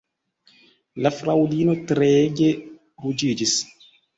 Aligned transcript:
La 1.07 1.11
fraŭlino 1.17 1.77
treege 1.91 2.51
ruĝiĝis. 3.07 3.55